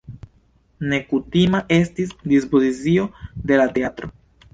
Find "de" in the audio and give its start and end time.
3.53-3.61